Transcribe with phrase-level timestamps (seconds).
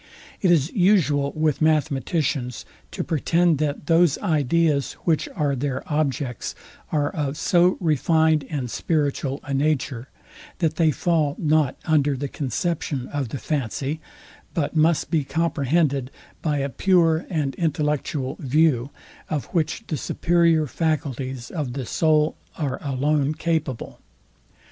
[0.41, 6.55] It is usual with mathematicians, to pretend, that those ideas, which are their objects,
[6.91, 10.07] are of so refined and spiritual a nature,
[10.57, 14.01] that they fall not under the conception of the fancy,
[14.55, 16.09] but must be comprehended
[16.41, 18.89] by a pure and intellectual view,
[19.29, 23.99] of which the superior faculties of the soul are alone capable.